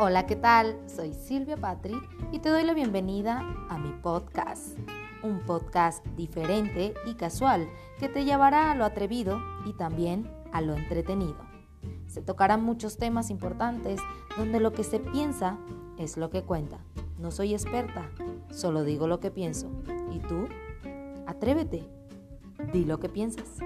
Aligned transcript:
Hola, 0.00 0.26
¿qué 0.26 0.36
tal? 0.36 0.78
Soy 0.86 1.12
Silvia 1.12 1.56
Patri 1.56 2.00
y 2.30 2.38
te 2.38 2.50
doy 2.50 2.62
la 2.62 2.72
bienvenida 2.72 3.40
a 3.68 3.78
mi 3.78 3.90
podcast. 4.00 4.78
Un 5.24 5.40
podcast 5.40 6.06
diferente 6.16 6.94
y 7.04 7.14
casual 7.14 7.68
que 7.98 8.08
te 8.08 8.24
llevará 8.24 8.70
a 8.70 8.76
lo 8.76 8.84
atrevido 8.84 9.40
y 9.66 9.72
también 9.72 10.30
a 10.52 10.60
lo 10.60 10.74
entretenido. 10.74 11.38
Se 12.06 12.22
tocarán 12.22 12.62
muchos 12.62 12.96
temas 12.96 13.28
importantes 13.28 14.00
donde 14.36 14.60
lo 14.60 14.72
que 14.72 14.84
se 14.84 15.00
piensa 15.00 15.58
es 15.98 16.16
lo 16.16 16.30
que 16.30 16.44
cuenta. 16.44 16.78
No 17.18 17.32
soy 17.32 17.52
experta, 17.52 18.08
solo 18.52 18.84
digo 18.84 19.08
lo 19.08 19.18
que 19.18 19.32
pienso. 19.32 19.68
¿Y 20.12 20.20
tú? 20.20 20.46
Atrévete, 21.26 21.88
di 22.72 22.84
lo 22.84 23.00
que 23.00 23.08
piensas. 23.08 23.58